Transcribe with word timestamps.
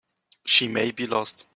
She 0.47 0.67
may 0.67 0.89
be 0.89 1.05
lost. 1.05 1.45